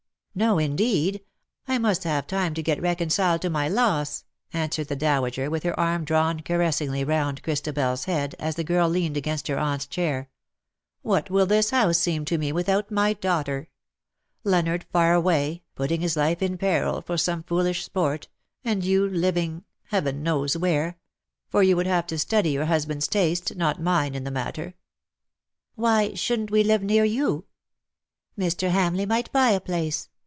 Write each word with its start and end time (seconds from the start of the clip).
"No, 0.41 0.59
indeed! 0.59 1.25
I 1.67 1.77
must 1.77 2.05
have 2.05 2.25
time 2.25 2.53
to 2.53 2.63
get 2.63 2.81
reconciled 2.81 3.41
to 3.41 3.49
my 3.49 3.67
loss," 3.67 4.23
answered 4.53 4.87
the 4.87 4.95
dowager, 4.95 5.49
with 5.49 5.63
her 5.63 5.77
arm 5.77 6.05
drawn 6.05 6.39
caressingly 6.39 7.03
round 7.03 7.43
ChristabeFs 7.43 8.05
head, 8.05 8.33
as 8.39 8.55
the 8.55 8.63
girl 8.63 8.87
leaned 8.87 9.17
against 9.17 9.49
her 9.49 9.59
aunt's 9.59 9.85
chair. 9.85 10.29
"What 11.01 11.29
will 11.29 11.45
this 11.45 11.71
house 11.71 11.97
seem 11.97 12.23
to 12.25 12.37
me 12.37 12.53
without 12.53 12.89
my 12.89 13.11
daughter? 13.11 13.67
Leonard 14.45 14.85
far 14.85 15.13
away, 15.13 15.63
putting 15.75 15.99
his 15.99 16.15
life 16.15 16.41
in 16.41 16.57
peril 16.57 17.01
for 17.01 17.17
some 17.17 17.43
foolish 17.43 17.83
sport, 17.83 18.29
and 18.63 18.85
you 18.85 19.05
living— 19.05 19.65
Heaven 19.91 20.23
knows 20.23 20.55
where; 20.55 20.97
for 21.49 21.61
you 21.61 21.75
^NOT 21.75 21.77
DEATH, 21.77 21.77
BUT 21.77 21.77
LOVE.'" 21.77 21.77
131 21.77 21.77
would 21.77 21.87
have 21.87 22.07
to 22.07 22.17
study 22.17 22.49
your 22.51 22.65
husband''s 22.67 23.09
taste, 23.09 23.55
not 23.57 23.81
mine,, 23.81 24.15
in 24.15 24.23
the 24.23 24.31
matter/^" 24.31 24.75
Why 25.75 26.11
shouldn^t 26.11 26.51
we 26.51 26.63
live 26.63 26.83
near 26.83 27.03
you? 27.03 27.47
Mr. 28.39 28.69
Ham 28.71 28.95
leigh 28.95 29.05
might 29.05 29.29
buy 29.33 29.49
a 29.49 29.59
place. 29.59 30.07